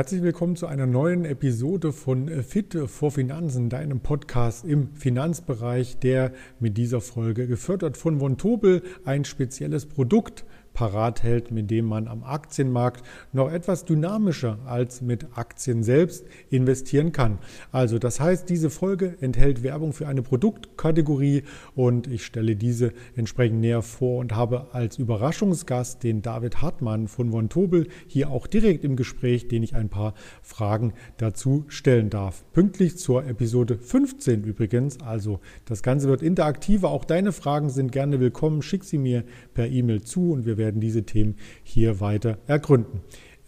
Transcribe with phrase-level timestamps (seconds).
[0.00, 6.32] Herzlich willkommen zu einer neuen Episode von Fit vor Finanzen, deinem Podcast im Finanzbereich, der
[6.58, 10.46] mit dieser Folge gefördert von Von Tobel ein spezielles Produkt
[10.80, 17.12] parat hält, mit dem man am Aktienmarkt noch etwas dynamischer als mit Aktien selbst investieren
[17.12, 17.36] kann.
[17.70, 21.42] Also das heißt, diese Folge enthält Werbung für eine Produktkategorie
[21.74, 27.30] und ich stelle diese entsprechend näher vor und habe als Überraschungsgast den David Hartmann von
[27.30, 32.42] Von Tobel hier auch direkt im Gespräch, den ich ein paar Fragen dazu stellen darf.
[32.54, 38.18] Pünktlich zur Episode 15 übrigens, also das Ganze wird interaktiver, auch deine Fragen sind gerne
[38.18, 43.00] willkommen, schick sie mir per E-Mail zu und wir werden diese Themen hier weiter ergründen.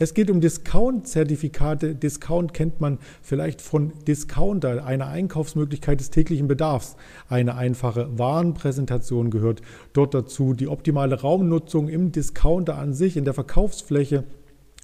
[0.03, 1.95] Es geht um Discount-Zertifikate.
[1.95, 6.97] Discount kennt man vielleicht von Discounter, einer Einkaufsmöglichkeit des täglichen Bedarfs.
[7.29, 10.55] Eine einfache Warenpräsentation gehört dort dazu.
[10.55, 14.25] Die optimale Raumnutzung im Discounter an sich, in der Verkaufsfläche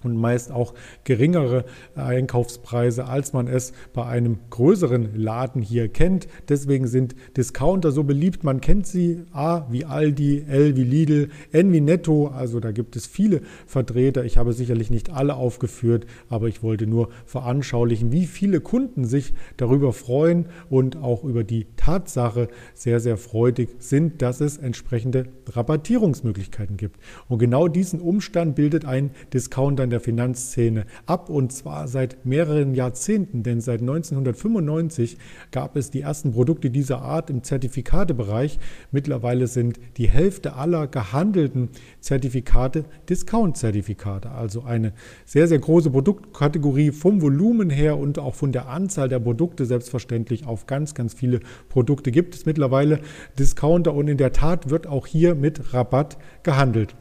[0.05, 1.65] und meist auch geringere
[1.97, 6.29] Einkaufspreise, als man es bei einem größeren Laden hier kennt.
[6.49, 8.45] Deswegen sind Discounter so beliebt.
[8.45, 12.29] Man kennt sie A wie Aldi, L wie Lidl, N wie Netto.
[12.29, 14.25] Also da gibt es viele Vertreter.
[14.25, 19.35] Ich habe sicherlich nicht alle aufgeführt, aber ich wollte nur veranschaulichen, wie viele Kunden sich
[19.57, 26.77] darüber freuen und auch über die Tatsache sehr, sehr freudig sind, dass es entsprechende Rabattierungsmöglichkeiten
[26.77, 27.01] gibt.
[27.27, 32.75] Und genau diesen Umstand bildet ein Discounter in der Finanzszene ab und zwar seit mehreren
[32.75, 35.17] Jahrzehnten, denn seit 1995
[35.51, 38.58] gab es die ersten Produkte dieser Art im Zertifikatebereich.
[38.92, 41.70] Mittlerweile sind die Hälfte aller gehandelten
[42.01, 44.92] Zertifikate Discount-Zertifikate, also eine
[45.24, 50.46] sehr, sehr große Produktkategorie vom Volumen her und auch von der Anzahl der Produkte selbstverständlich
[50.46, 51.40] auf ganz, ganz viele
[51.70, 53.01] Produkte gibt es mittlerweile
[53.39, 56.95] Discounter und in der Tat wird auch hier mit Rabatt gehandelt.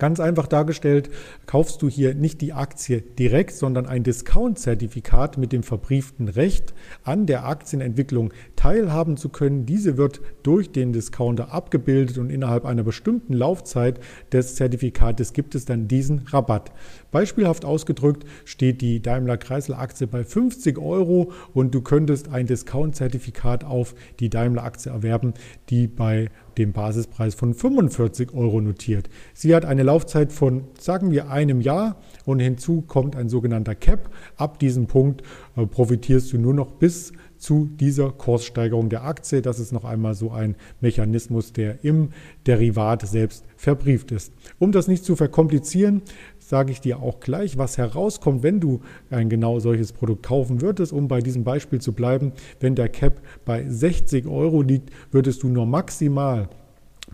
[0.00, 1.10] Ganz einfach dargestellt,
[1.44, 6.72] kaufst du hier nicht die Aktie direkt, sondern ein Discount-Zertifikat mit dem verbrieften Recht,
[7.04, 9.64] an der Aktienentwicklung teilhaben zu können.
[9.64, 14.00] Diese wird durch den Discounter abgebildet und innerhalb einer bestimmten Laufzeit
[14.32, 16.70] des Zertifikates gibt es dann diesen Rabatt.
[17.10, 23.64] Beispielhaft ausgedrückt steht die Daimler Chrysler Aktie bei 50 Euro und du könntest ein Discount-Zertifikat
[23.64, 25.32] auf die Daimler Aktie erwerben,
[25.70, 26.28] die bei
[26.58, 29.08] dem Basispreis von 45 Euro notiert.
[29.32, 34.10] Sie hat eine Laufzeit von, sagen wir, einem Jahr und hinzu kommt ein sogenannter Cap.
[34.36, 35.22] Ab diesem Punkt
[35.56, 39.42] äh, profitierst du nur noch bis zu dieser Kurssteigerung der Aktie.
[39.42, 42.10] Das ist noch einmal so ein Mechanismus, der im
[42.46, 44.32] Derivat selbst verbrieft ist.
[44.58, 46.02] Um das nicht zu verkomplizieren,
[46.38, 48.80] sage ich dir auch gleich, was herauskommt, wenn du
[49.10, 50.92] ein genau solches Produkt kaufen würdest.
[50.92, 55.48] Um bei diesem Beispiel zu bleiben, wenn der Cap bei 60 Euro liegt, würdest du
[55.48, 56.48] nur maximal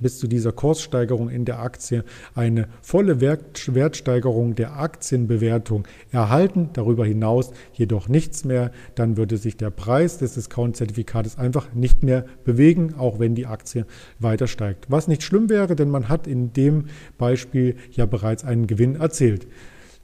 [0.00, 7.52] bis zu dieser Kurssteigerung in der Aktie eine volle Wertsteigerung der Aktienbewertung erhalten, darüber hinaus
[7.72, 13.18] jedoch nichts mehr, dann würde sich der Preis des Discount-Zertifikates einfach nicht mehr bewegen, auch
[13.18, 13.86] wenn die Aktie
[14.18, 14.86] weiter steigt.
[14.88, 16.86] Was nicht schlimm wäre, denn man hat in dem
[17.18, 19.46] Beispiel ja bereits einen Gewinn erzielt.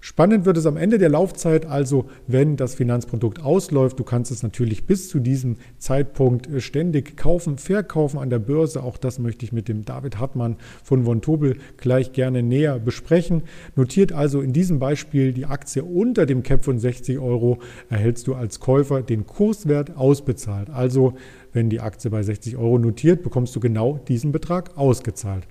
[0.05, 4.01] Spannend wird es am Ende der Laufzeit, also wenn das Finanzprodukt ausläuft.
[4.01, 8.83] Du kannst es natürlich bis zu diesem Zeitpunkt äh, ständig kaufen, verkaufen an der Börse.
[8.83, 13.43] Auch das möchte ich mit dem David Hartmann von Von Tobel gleich gerne näher besprechen.
[13.77, 18.35] Notiert also in diesem Beispiel die Aktie unter dem Cap von 60 Euro, erhältst du
[18.35, 20.69] als Käufer den Kurswert ausbezahlt.
[20.69, 21.15] Also
[21.53, 25.47] wenn die Aktie bei 60 Euro notiert, bekommst du genau diesen Betrag ausgezahlt.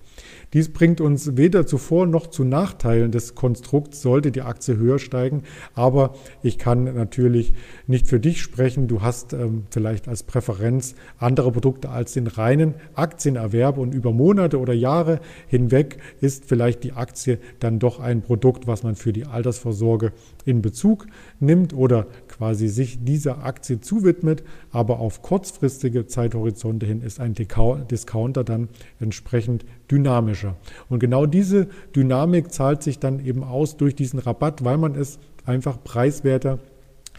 [0.53, 4.99] Dies bringt uns weder zu Vor- noch zu Nachteilen des Konstrukts, sollte die Aktie höher
[4.99, 5.43] steigen.
[5.73, 7.53] Aber ich kann natürlich
[7.87, 8.87] nicht für dich sprechen.
[8.87, 14.59] Du hast ähm, vielleicht als Präferenz andere Produkte als den reinen Aktienerwerb und über Monate
[14.59, 19.25] oder Jahre hinweg ist vielleicht die Aktie dann doch ein Produkt, was man für die
[19.25, 20.11] Altersvorsorge
[20.45, 21.07] in Bezug
[21.39, 22.07] nimmt oder
[22.41, 24.43] quasi sich dieser Aktie zuwidmet.
[24.71, 28.67] Aber auf kurzfristige Zeithorizonte hin ist ein Discounter dann
[28.99, 30.55] entsprechend dynamischer.
[30.89, 35.19] Und genau diese Dynamik zahlt sich dann eben aus durch diesen Rabatt, weil man es
[35.45, 36.57] einfach preiswerter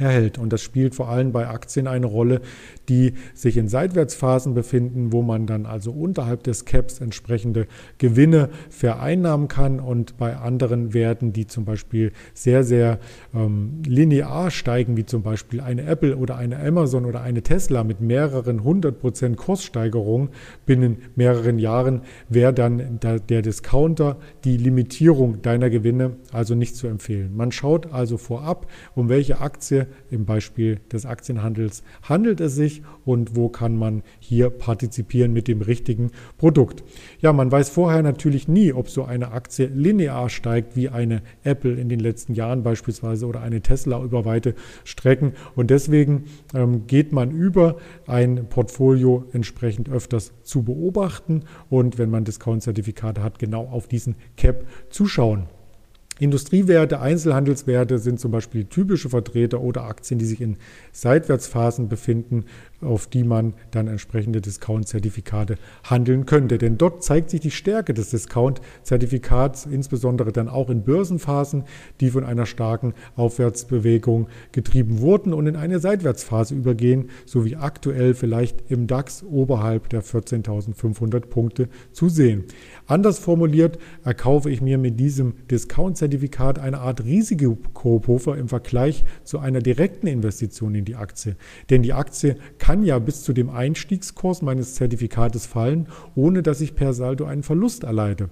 [0.02, 0.38] erhält.
[0.38, 2.40] Und das spielt vor allem bei Aktien eine Rolle,
[2.88, 7.66] die sich in Seitwärtsphasen befinden, wo man dann also unterhalb des Caps entsprechende
[7.98, 12.98] Gewinne vereinnahmen kann und bei anderen Werten, die zum Beispiel sehr, sehr
[13.34, 18.00] ähm, linear steigen, wie zum Beispiel eine Apple oder eine Amazon oder eine Tesla mit
[18.00, 20.30] mehreren hundert Prozent Kurssteigerung
[20.66, 27.36] binnen mehreren Jahren, wäre dann der Discounter die Limitierung deiner Gewinne also nicht zu empfehlen.
[27.36, 33.36] Man schaut also vorab, um welche Aktie im Beispiel des Aktienhandels handelt es sich und
[33.36, 36.84] wo kann man hier partizipieren mit dem richtigen Produkt.
[37.20, 41.74] Ja, man weiß vorher natürlich nie, ob so eine Aktie linear steigt wie eine Apple
[41.74, 44.54] in den letzten Jahren beispielsweise oder eine Tesla über weite
[44.84, 46.24] Strecken und deswegen
[46.54, 53.38] ähm, geht man über ein Portfolio entsprechend öfters zu beobachten und wenn man Discount-Zertifikate hat,
[53.38, 55.46] genau auf diesen Cap zuschauen.
[56.18, 60.56] Industriewerte, Einzelhandelswerte sind zum Beispiel typische Vertreter oder Aktien, die sich in
[60.92, 62.44] Seitwärtsphasen befinden,
[62.82, 66.58] auf die man dann entsprechende Discount-Zertifikate handeln könnte.
[66.58, 71.64] Denn dort zeigt sich die Stärke des Discount-Zertifikats, insbesondere dann auch in Börsenphasen,
[72.00, 78.14] die von einer starken Aufwärtsbewegung getrieben wurden und in eine Seitwärtsphase übergehen, so wie aktuell
[78.14, 82.44] vielleicht im DAX oberhalb der 14.500 Punkte zu sehen.
[82.92, 89.60] Anders formuliert, erkaufe ich mir mit diesem Discount-Zertifikat eine Art Risikopuffer im Vergleich zu einer
[89.60, 91.36] direkten Investition in die Aktie.
[91.70, 96.74] Denn die Aktie kann ja bis zu dem Einstiegskurs meines Zertifikates fallen, ohne dass ich
[96.74, 98.28] per Saldo einen Verlust erleide.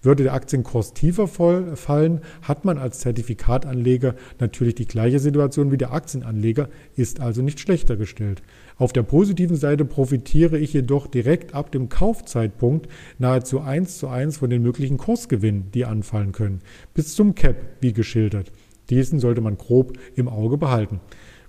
[0.00, 5.92] Würde der Aktienkurs tiefer fallen, hat man als Zertifikatanleger natürlich die gleiche Situation wie der
[5.92, 8.42] Aktienanleger, ist also nicht schlechter gestellt.
[8.78, 12.88] Auf der positiven Seite profitiere ich jedoch direkt ab dem Kaufzeitpunkt
[13.18, 16.60] nahezu eins zu eins von den möglichen Kursgewinnen, die anfallen können,
[16.94, 18.52] bis zum Cap, wie geschildert.
[18.88, 21.00] Diesen sollte man grob im Auge behalten.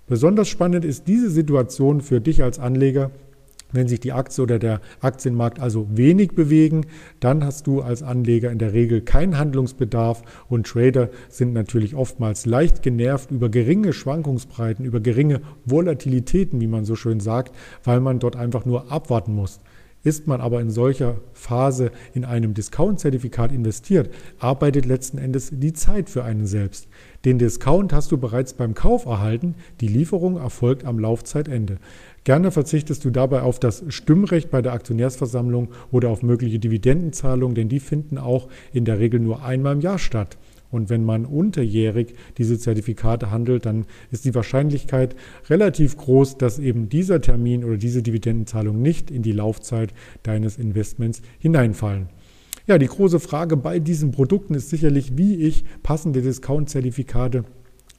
[0.07, 3.11] Besonders spannend ist diese Situation für dich als Anleger,
[3.71, 6.85] wenn sich die Aktie oder der Aktienmarkt also wenig bewegen,
[7.19, 12.45] dann hast du als Anleger in der Regel keinen Handlungsbedarf und Trader sind natürlich oftmals
[12.45, 18.19] leicht genervt über geringe Schwankungsbreiten, über geringe Volatilitäten, wie man so schön sagt, weil man
[18.19, 19.59] dort einfach nur abwarten muss.
[20.01, 26.09] Ist man aber in solcher Phase in einem Discount-Zertifikat investiert, arbeitet letzten Endes die Zeit
[26.09, 26.87] für einen selbst.
[27.25, 31.77] Den Discount hast du bereits beim Kauf erhalten, die Lieferung erfolgt am Laufzeitende.
[32.23, 37.67] Gerne verzichtest du dabei auf das Stimmrecht bei der Aktionärsversammlung oder auf mögliche Dividendenzahlungen, denn
[37.67, 40.37] die finden auch in der Regel nur einmal im Jahr statt.
[40.71, 45.15] Und wenn man unterjährig diese Zertifikate handelt, dann ist die Wahrscheinlichkeit
[45.49, 49.93] relativ groß, dass eben dieser Termin oder diese Dividendenzahlung nicht in die Laufzeit
[50.23, 52.07] deines Investments hineinfallen.
[52.69, 57.43] Ja, die große Frage bei diesen Produkten ist sicherlich, wie ich passende Discount-Zertifikate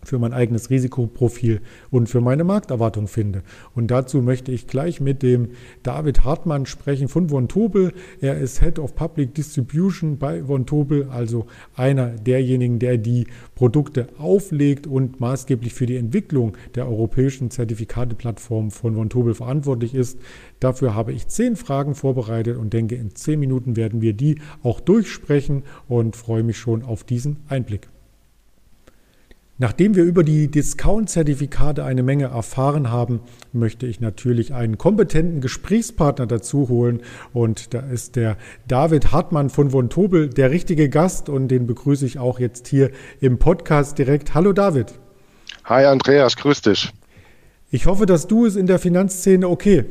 [0.02, 1.60] für mein eigenes Risikoprofil
[1.90, 3.42] und für meine Markterwartung finde.
[3.74, 5.50] Und dazu möchte ich gleich mit dem
[5.82, 7.92] David Hartmann sprechen von Von Tobel.
[8.20, 14.08] Er ist Head of Public Distribution bei Von Tobel, also einer derjenigen, der die Produkte
[14.18, 20.18] auflegt und maßgeblich für die Entwicklung der europäischen Zertifikateplattform von Von Tobel verantwortlich ist.
[20.60, 24.80] Dafür habe ich zehn Fragen vorbereitet und denke, in zehn Minuten werden wir die auch
[24.80, 27.88] durchsprechen und freue mich schon auf diesen Einblick.
[29.62, 33.20] Nachdem wir über die Discount-Zertifikate eine Menge erfahren haben,
[33.52, 37.02] möchte ich natürlich einen kompetenten Gesprächspartner dazu holen.
[37.34, 42.06] Und da ist der David Hartmann von Von Tobel der richtige Gast und den begrüße
[42.06, 44.32] ich auch jetzt hier im Podcast direkt.
[44.32, 44.94] Hallo David.
[45.66, 46.90] Hi Andreas, grüß dich.
[47.70, 49.84] Ich hoffe, dass du es in der Finanzszene okay.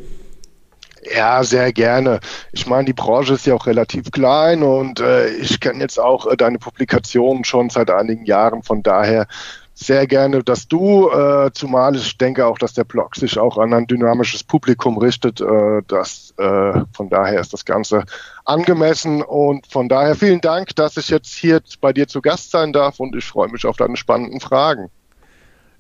[1.16, 2.20] Ja, sehr gerne.
[2.52, 6.28] Ich meine, die Branche ist ja auch relativ klein und äh, ich kenne jetzt auch
[6.28, 8.64] äh, deine Publikationen schon seit einigen Jahren.
[8.64, 9.28] Von daher
[9.80, 13.74] sehr gerne, dass du, äh, zumal ich denke auch, dass der Blog sich auch an
[13.74, 15.40] ein dynamisches Publikum richtet.
[15.40, 18.04] Äh, das, äh, von daher ist das Ganze
[18.44, 22.74] angemessen und von daher vielen Dank, dass ich jetzt hier bei dir zu Gast sein
[22.74, 24.90] darf und ich freue mich auf deine spannenden Fragen.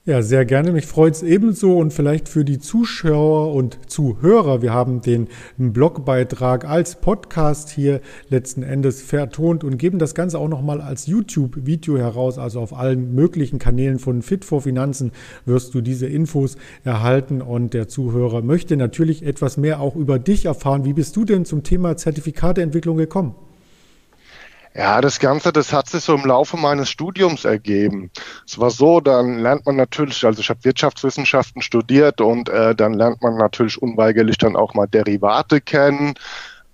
[0.10, 0.72] Ja, sehr gerne.
[0.72, 4.63] Mich freut es ebenso und vielleicht für die Zuschauer und Zuhörer.
[4.63, 5.28] Wir haben den
[5.60, 12.00] Blogbeitrag als Podcast hier letzten Endes vertont und geben das Ganze auch nochmal als YouTube-Video
[12.00, 12.39] heraus.
[12.39, 15.12] Also auf allen möglichen Kanälen von Fit for Finanzen
[15.46, 20.46] wirst du diese Infos erhalten und der Zuhörer möchte natürlich etwas mehr auch über dich
[20.46, 20.86] erfahren.
[20.86, 23.36] Wie bist du denn zum Thema Zertifikateentwicklung gekommen?
[24.76, 28.12] Ja, das Ganze, das hat sich so im Laufe meines Studiums ergeben.
[28.46, 32.94] Es war so, dann lernt man natürlich, also ich habe Wirtschaftswissenschaften studiert und äh, dann
[32.94, 36.14] lernt man natürlich unweigerlich dann auch mal Derivate kennen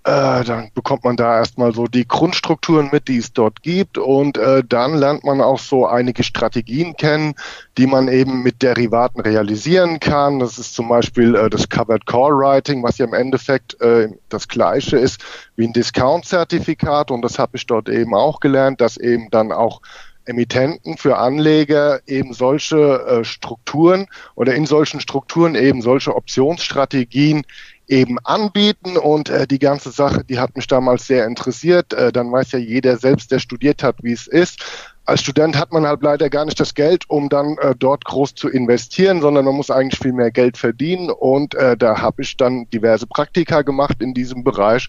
[0.06, 4.38] äh, dann bekommt man da erstmal so die Grundstrukturen mit, die es dort gibt und
[4.38, 7.34] äh, dann lernt man auch so einige Strategien kennen,
[7.76, 10.38] die man eben mit Derivaten realisieren kann.
[10.38, 14.46] Das ist zum Beispiel äh, das Covered Call Writing, was ja im Endeffekt äh, das
[14.46, 15.20] gleiche ist
[15.56, 19.80] wie ein Discount-Zertifikat und das habe ich dort eben auch gelernt, dass eben dann auch
[20.24, 27.44] Emittenten für Anleger eben solche äh, Strukturen oder in solchen Strukturen eben solche Optionsstrategien
[27.88, 31.92] eben anbieten und äh, die ganze Sache, die hat mich damals sehr interessiert.
[31.92, 34.62] Äh, dann weiß ja jeder selbst, der studiert hat, wie es ist.
[35.04, 38.34] als Student hat man halt leider gar nicht das Geld, um dann äh, dort groß
[38.34, 41.10] zu investieren, sondern man muss eigentlich viel mehr Geld verdienen.
[41.10, 44.88] Und äh, da habe ich dann diverse Praktika gemacht in diesem Bereich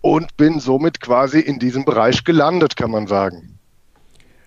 [0.00, 3.58] und bin somit quasi in diesem Bereich gelandet, kann man sagen.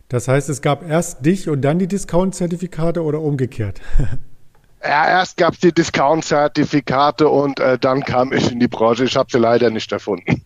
[0.08, 3.82] Das heißt, es gab erst dich und dann die Discount-Zertifikate oder umgekehrt?
[4.82, 9.04] Ja, erst gab es die Discount-Zertifikate und äh, dann kam ich in die Branche.
[9.04, 10.46] Ich habe sie leider nicht erfunden.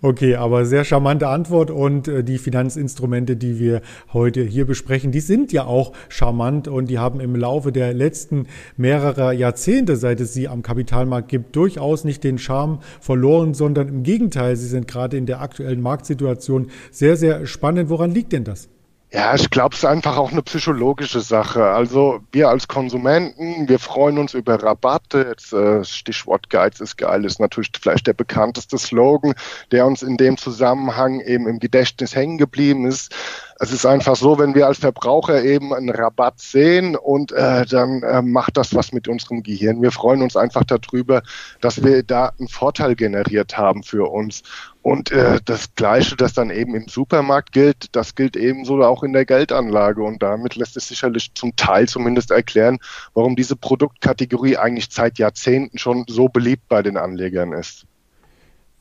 [0.00, 5.18] Okay, aber sehr charmante Antwort und äh, die Finanzinstrumente, die wir heute hier besprechen, die
[5.18, 8.46] sind ja auch charmant und die haben im Laufe der letzten
[8.76, 14.02] mehrerer Jahrzehnte, seit es sie am Kapitalmarkt gibt, durchaus nicht den Charme verloren, sondern im
[14.04, 17.90] Gegenteil, sie sind gerade in der aktuellen Marktsituation sehr, sehr spannend.
[17.90, 18.68] Woran liegt denn das?
[19.10, 21.64] Ja, ich glaube, es ist einfach auch eine psychologische Sache.
[21.64, 25.28] Also wir als Konsumenten, wir freuen uns über Rabatte.
[25.30, 29.32] Jetzt äh, Stichwort Geiz ist geil, ist natürlich vielleicht der bekannteste Slogan,
[29.72, 33.14] der uns in dem Zusammenhang eben im Gedächtnis hängen geblieben ist.
[33.60, 38.02] Es ist einfach so, wenn wir als Verbraucher eben einen Rabatt sehen und äh, dann
[38.02, 39.80] äh, macht das was mit unserem Gehirn.
[39.80, 41.22] Wir freuen uns einfach darüber,
[41.62, 44.42] dass wir da einen Vorteil generiert haben für uns.
[44.88, 49.12] Und äh, das Gleiche, das dann eben im Supermarkt gilt, das gilt ebenso auch in
[49.12, 50.02] der Geldanlage.
[50.02, 52.78] Und damit lässt es sicherlich zum Teil zumindest erklären,
[53.12, 57.84] warum diese Produktkategorie eigentlich seit Jahrzehnten schon so beliebt bei den Anlegern ist.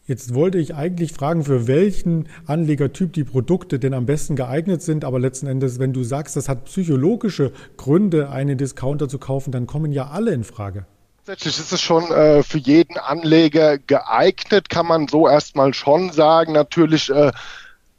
[0.05, 5.03] Jetzt wollte ich eigentlich fragen, für welchen Anlegertyp die Produkte denn am besten geeignet sind.
[5.03, 9.67] Aber letzten Endes, wenn du sagst, das hat psychologische Gründe, einen Discounter zu kaufen, dann
[9.67, 10.85] kommen ja alle in Frage.
[11.27, 16.53] Grundsätzlich ist es schon äh, für jeden Anleger geeignet, kann man so erstmal schon sagen.
[16.53, 17.33] Natürlich äh,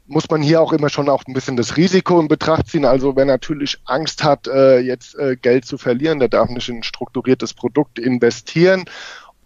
[0.07, 2.85] muss man hier auch immer schon auch ein bisschen das Risiko in Betracht ziehen.
[2.85, 6.77] Also wer natürlich Angst hat, äh, jetzt äh, Geld zu verlieren, der darf nicht in
[6.77, 8.85] ein strukturiertes Produkt investieren.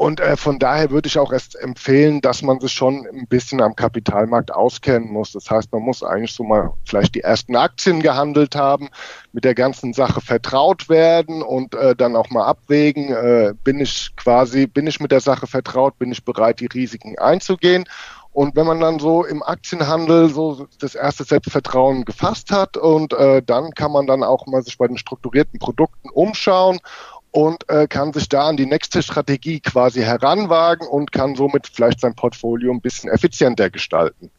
[0.03, 3.61] Und äh, von daher würde ich auch erst empfehlen, dass man sich schon ein bisschen
[3.61, 5.31] am Kapitalmarkt auskennen muss.
[5.31, 8.89] Das heißt, man muss eigentlich so mal vielleicht die ersten Aktien gehandelt haben,
[9.31, 14.13] mit der ganzen Sache vertraut werden und äh, dann auch mal abwägen, äh, bin ich
[14.17, 17.85] quasi, bin ich mit der Sache vertraut, bin ich bereit, die Risiken einzugehen.
[18.33, 23.41] Und wenn man dann so im Aktienhandel so das erste Selbstvertrauen gefasst hat und äh,
[23.41, 26.79] dann kann man dann auch mal sich bei den strukturierten Produkten umschauen
[27.33, 31.99] und äh, kann sich da an die nächste Strategie quasi heranwagen und kann somit vielleicht
[31.99, 34.29] sein Portfolio ein bisschen effizienter gestalten.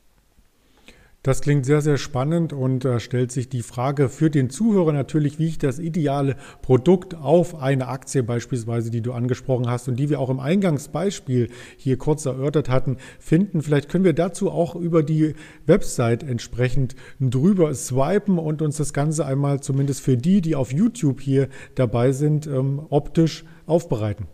[1.25, 5.38] Das klingt sehr, sehr spannend und äh, stellt sich die Frage für den Zuhörer natürlich,
[5.38, 10.11] wie ich das ideale Produkt auf eine Aktie beispielsweise, die du angesprochen hast und die
[10.11, 13.62] wir auch im Eingangsbeispiel hier kurz erörtert hatten, finden.
[13.62, 19.25] Vielleicht können wir dazu auch über die Website entsprechend drüber swipen und uns das Ganze
[19.25, 24.26] einmal zumindest für die, die auf YouTube hier dabei sind, ähm, optisch aufbereiten.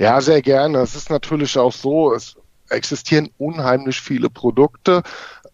[0.00, 0.78] Ja, sehr gerne.
[0.78, 2.34] Es ist natürlich auch so, es
[2.72, 5.02] existieren unheimlich viele Produkte.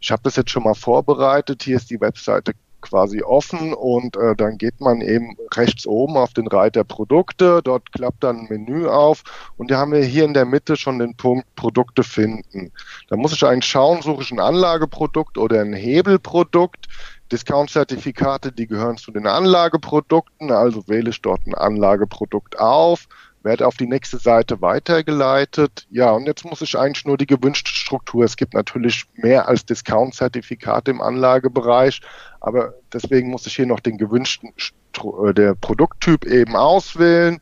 [0.00, 1.62] Ich habe das jetzt schon mal vorbereitet.
[1.62, 6.32] Hier ist die Webseite quasi offen und äh, dann geht man eben rechts oben auf
[6.34, 9.22] den Reiter Produkte, dort klappt dann ein Menü auf
[9.56, 12.72] und da haben wir hier in der Mitte schon den Punkt Produkte finden.
[13.08, 16.88] Da muss ich eigentlich schauen, suche ich ein Anlageprodukt oder ein Hebelprodukt.
[17.30, 23.08] Discount-Zertifikate, die gehören zu den Anlageprodukten, also wähle ich dort ein Anlageprodukt auf
[23.44, 25.86] werde auf die nächste Seite weitergeleitet.
[25.90, 28.24] Ja, und jetzt muss ich eigentlich nur die gewünschte Struktur.
[28.24, 32.00] Es gibt natürlich mehr als Discount-Zertifikate im Anlagebereich,
[32.40, 34.52] aber deswegen muss ich hier noch den gewünschten
[34.96, 37.38] äh, der Produkttyp eben auswählen.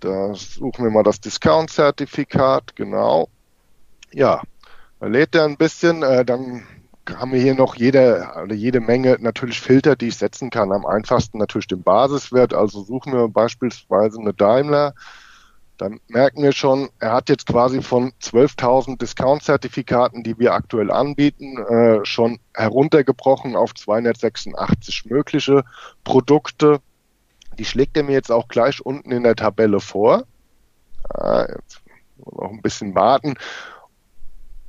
[0.00, 3.28] Da suchen wir mal das Discount-Zertifikat, genau.
[4.12, 4.42] Ja,
[5.00, 6.64] da lädt er ein bisschen, äh, dann
[7.08, 10.72] haben wir hier noch jede, also jede Menge natürlich Filter, die ich setzen kann.
[10.72, 12.54] Am einfachsten natürlich den Basiswert.
[12.54, 14.94] Also suchen wir beispielsweise eine Daimler
[15.78, 21.58] dann merken wir schon, er hat jetzt quasi von 12.000 Discount-Zertifikaten, die wir aktuell anbieten,
[21.58, 25.64] äh, schon heruntergebrochen auf 286 mögliche
[26.04, 26.80] Produkte.
[27.58, 30.24] Die schlägt er mir jetzt auch gleich unten in der Tabelle vor.
[31.08, 31.82] Ah, jetzt
[32.30, 33.34] noch ein bisschen warten.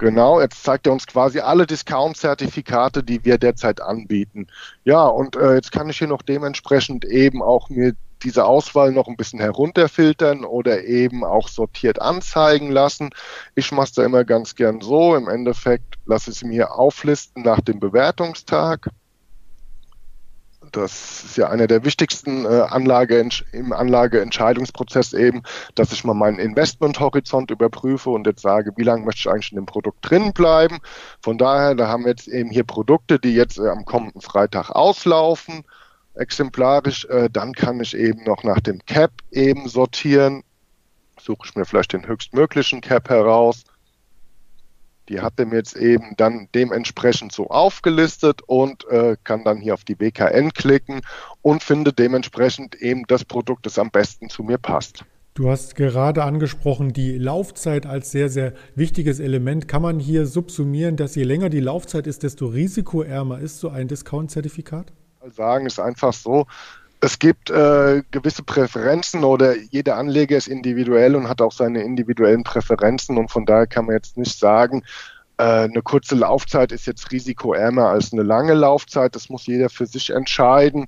[0.03, 4.47] Genau, jetzt zeigt er uns quasi alle Discount-Zertifikate, die wir derzeit anbieten.
[4.83, 9.07] Ja, und äh, jetzt kann ich hier noch dementsprechend eben auch mir diese Auswahl noch
[9.07, 13.11] ein bisschen herunterfiltern oder eben auch sortiert anzeigen lassen.
[13.55, 15.15] Ich mache es da immer ganz gern so.
[15.15, 18.89] Im Endeffekt lasse ich es mir auflisten nach dem Bewertungstag.
[20.75, 25.43] Das ist ja einer der wichtigsten äh, Anlage im Anlageentscheidungsprozess eben,
[25.75, 29.57] dass ich mal meinen Investmenthorizont überprüfe und jetzt sage, wie lange möchte ich eigentlich in
[29.57, 30.79] dem Produkt drin bleiben.
[31.21, 34.69] Von daher, da haben wir jetzt eben hier Produkte, die jetzt äh, am kommenden Freitag
[34.71, 35.63] auslaufen,
[36.15, 37.05] exemplarisch.
[37.05, 40.43] Äh, dann kann ich eben noch nach dem Cap eben sortieren.
[41.19, 43.63] Suche ich mir vielleicht den höchstmöglichen Cap heraus
[45.09, 49.83] die hat mir jetzt eben dann dementsprechend so aufgelistet und äh, kann dann hier auf
[49.83, 51.01] die WKN klicken
[51.41, 55.03] und finde dementsprechend eben das Produkt, das am besten zu mir passt.
[55.35, 59.67] Du hast gerade angesprochen, die Laufzeit als sehr, sehr wichtiges Element.
[59.67, 63.87] Kann man hier subsumieren, dass je länger die Laufzeit ist, desto risikoärmer ist so ein
[63.87, 64.93] Discount-Zertifikat?
[65.31, 66.45] Sagen ist einfach so,
[67.03, 72.45] es gibt äh, gewisse Präferenzen oder jeder Anleger ist individuell und hat auch seine individuellen
[72.45, 74.83] Präferenzen und von daher kann man jetzt nicht sagen,
[75.37, 79.15] äh, eine kurze Laufzeit ist jetzt risikoärmer als eine lange Laufzeit.
[79.15, 80.85] Das muss jeder für sich entscheiden.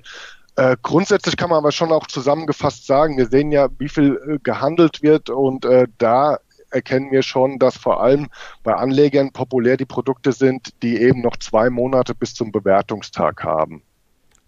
[0.55, 4.37] Äh, grundsätzlich kann man aber schon auch zusammengefasst sagen, wir sehen ja, wie viel äh,
[4.41, 6.37] gehandelt wird und äh, da
[6.69, 8.27] erkennen wir schon, dass vor allem
[8.63, 13.83] bei Anlegern populär die Produkte sind, die eben noch zwei Monate bis zum Bewertungstag haben.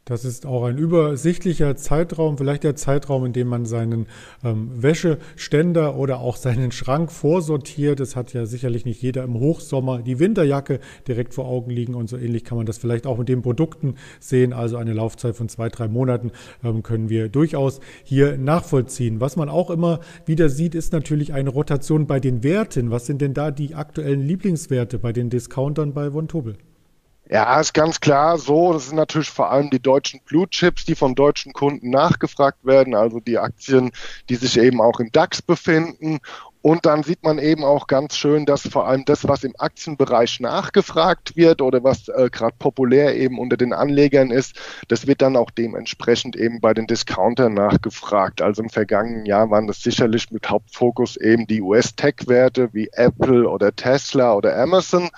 [0.07, 4.05] Das ist auch ein übersichtlicher Zeitraum, vielleicht der Zeitraum, in dem man seinen
[4.41, 7.99] ähm, Wäscheständer oder auch seinen Schrank vorsortiert.
[7.99, 12.07] Es hat ja sicherlich nicht jeder im Hochsommer die Winterjacke direkt vor Augen liegen und
[12.07, 14.53] so ähnlich kann man das vielleicht auch mit den Produkten sehen.
[14.53, 16.31] Also eine Laufzeit von zwei, drei Monaten
[16.63, 19.19] ähm, können wir durchaus hier nachvollziehen.
[19.19, 22.91] Was man auch immer wieder sieht, ist natürlich eine Rotation bei den Werten.
[22.91, 26.55] Was sind denn da die aktuellen Lieblingswerte bei den Discountern bei Von Tobel?
[27.29, 28.72] Ja, ist ganz klar so.
[28.72, 32.96] Das sind natürlich vor allem die deutschen Blue Chips, die von deutschen Kunden nachgefragt werden,
[32.96, 33.91] also die Aktien,
[34.29, 36.19] die sich eben auch im DAX befinden.
[36.62, 40.39] Und dann sieht man eben auch ganz schön, dass vor allem das, was im Aktienbereich
[40.39, 45.38] nachgefragt wird oder was äh, gerade populär eben unter den Anlegern ist, das wird dann
[45.38, 48.41] auch dementsprechend eben bei den Discountern nachgefragt.
[48.41, 53.75] Also im vergangenen Jahr waren das sicherlich mit Hauptfokus eben die US-Tech-Werte wie Apple oder
[53.75, 55.10] Tesla oder Amazon.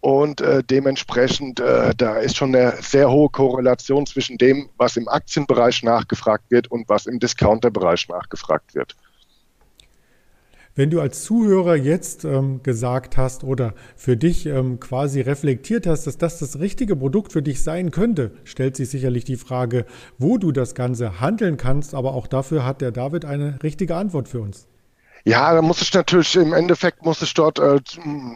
[0.00, 5.08] Und äh, dementsprechend, äh, da ist schon eine sehr hohe Korrelation zwischen dem, was im
[5.08, 8.96] Aktienbereich nachgefragt wird und was im Discounterbereich nachgefragt wird.
[10.74, 16.06] Wenn du als Zuhörer jetzt ähm, gesagt hast oder für dich ähm, quasi reflektiert hast,
[16.06, 19.84] dass das das richtige Produkt für dich sein könnte, stellt sich sicherlich die Frage,
[20.16, 21.94] wo du das Ganze handeln kannst.
[21.94, 24.68] Aber auch dafür hat der David eine richtige Antwort für uns.
[25.24, 27.80] Ja, da muss ich natürlich im Endeffekt muss ich dort äh,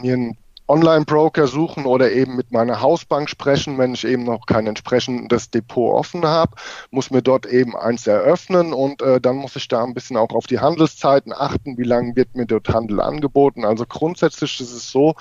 [0.02, 4.66] mir ein Online-Broker suchen oder eben mit meiner Hausbank sprechen, wenn ich eben noch kein
[4.66, 6.56] entsprechendes Depot offen habe,
[6.90, 10.30] muss mir dort eben eins eröffnen und äh, dann muss ich da ein bisschen auch
[10.30, 13.64] auf die Handelszeiten achten, wie lange wird mir dort Handel angeboten.
[13.64, 15.14] Also grundsätzlich ist es so,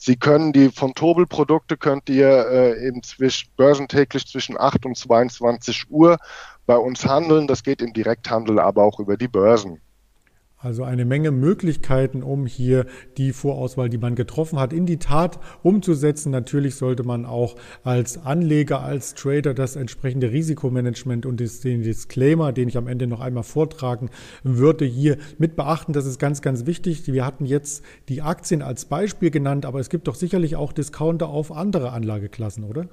[0.00, 4.96] Sie können die von Tobel Produkte könnt ihr äh, eben zwischen börsentäglich zwischen 8 und
[4.96, 6.18] 22 Uhr
[6.66, 7.48] bei uns handeln.
[7.48, 9.80] Das geht im Direkthandel, aber auch über die Börsen.
[10.60, 15.38] Also eine Menge Möglichkeiten, um hier die Vorauswahl, die man getroffen hat, in die Tat
[15.62, 16.32] umzusetzen.
[16.32, 22.68] Natürlich sollte man auch als Anleger, als Trader das entsprechende Risikomanagement und den Disclaimer, den
[22.68, 24.10] ich am Ende noch einmal vortragen
[24.42, 25.92] würde, hier mit beachten.
[25.92, 27.06] Das ist ganz, ganz wichtig.
[27.06, 31.28] Wir hatten jetzt die Aktien als Beispiel genannt, aber es gibt doch sicherlich auch Discounter
[31.28, 32.88] auf andere Anlageklassen, oder?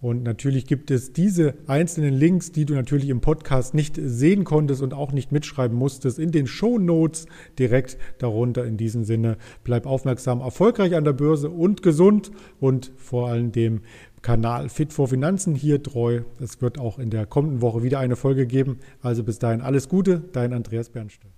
[0.00, 4.80] Und natürlich gibt es diese einzelnen Links, die du natürlich im Podcast nicht sehen konntest
[4.80, 7.26] und auch nicht mitschreiben musstest, in den Show Notes
[7.58, 8.64] direkt darunter.
[8.64, 12.30] In diesem Sinne, bleib aufmerksam, erfolgreich an der Börse und gesund
[12.60, 13.80] und vor allem dem
[14.22, 16.22] Kanal Fit for Finanzen hier treu.
[16.38, 18.78] Es wird auch in der kommenden Woche wieder eine Folge geben.
[19.02, 21.37] Also bis dahin alles Gute, dein Andreas Bernstein.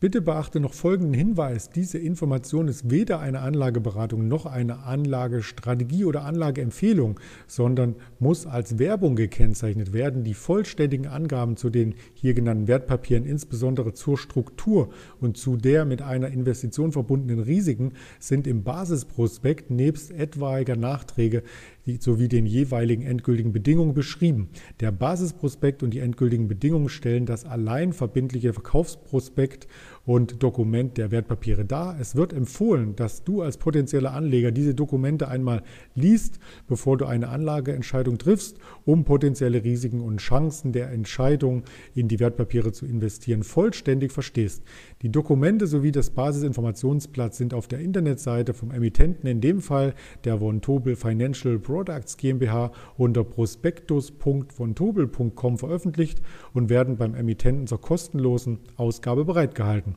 [0.00, 1.68] Bitte beachte noch folgenden Hinweis.
[1.68, 9.14] Diese Information ist weder eine Anlageberatung noch eine Anlagestrategie oder Anlageempfehlung, sondern muss als Werbung
[9.14, 10.24] gekennzeichnet werden.
[10.24, 14.88] Die vollständigen Angaben zu den hier genannten Wertpapieren, insbesondere zur Struktur
[15.20, 21.42] und zu der mit einer Investition verbundenen Risiken, sind im Basisprospekt nebst etwaiger Nachträge
[22.00, 24.50] sowie den jeweiligen endgültigen Bedingungen beschrieben.
[24.80, 29.66] Der Basisprospekt und die endgültigen Bedingungen stellen das allein verbindliche Verkaufsprospekt
[30.04, 31.96] und Dokument der Wertpapiere dar.
[32.00, 35.62] Es wird empfohlen, dass du als potenzieller Anleger diese Dokumente einmal
[35.94, 41.62] liest, bevor du eine Anlageentscheidung triffst, um potenzielle Risiken und Chancen der Entscheidung
[41.94, 44.62] in die Wertpapiere zu investieren vollständig verstehst.
[45.02, 50.38] Die Dokumente sowie das Basisinformationsblatt sind auf der Internetseite vom Emittenten, in dem Fall der
[50.38, 56.20] Von Tobel Financial Products GmbH unter prospektus.vontobel.com veröffentlicht
[56.52, 59.96] und werden beim Emittenten zur kostenlosen Ausgabe bereitgehalten.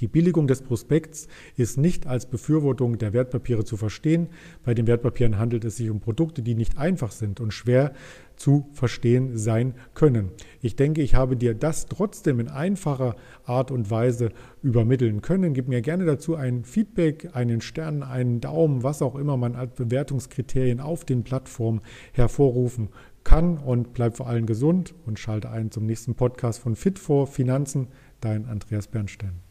[0.00, 4.28] Die Billigung des Prospekts ist nicht als Befürwortung der Wertpapiere zu verstehen.
[4.64, 7.92] Bei den Wertpapieren handelt es sich um Produkte, die nicht einfach sind und schwer
[8.36, 10.30] zu verstehen sein können.
[10.60, 14.30] Ich denke, ich habe dir das trotzdem in einfacher Art und Weise
[14.62, 15.54] übermitteln können.
[15.54, 19.74] Gib mir gerne dazu ein Feedback, einen Stern, einen Daumen, was auch immer man als
[19.74, 21.80] Bewertungskriterien auf den Plattformen
[22.12, 22.90] hervorrufen
[23.24, 27.26] kann und bleib vor allem gesund und schalte ein zum nächsten Podcast von Fit for
[27.26, 27.88] Finanzen.
[28.20, 29.47] Dein Andreas Bernstein.